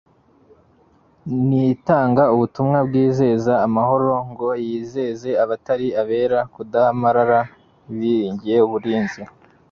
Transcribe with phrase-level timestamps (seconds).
[1.47, 7.39] Ntitanga ubutumwa bwizeza amahoro ngo yizeze abatari abera kudamarara
[7.97, 9.21] biringiye uburinzi